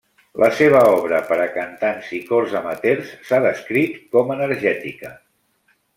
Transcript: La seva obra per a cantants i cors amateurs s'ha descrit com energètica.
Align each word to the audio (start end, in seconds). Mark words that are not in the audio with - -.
La 0.43 0.47
seva 0.59 0.79
obra 0.93 1.17
per 1.27 1.35
a 1.43 1.45
cantants 1.57 2.09
i 2.19 2.21
cors 2.29 2.57
amateurs 2.61 3.11
s'ha 3.29 3.41
descrit 3.47 4.01
com 4.17 4.35
energètica. 4.37 5.13